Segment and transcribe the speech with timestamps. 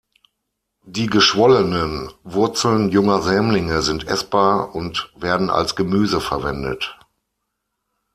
[0.87, 6.97] Die geschwollenen Wurzeln junger Sämlinge sind essbar und werden als Gemüse verwendet.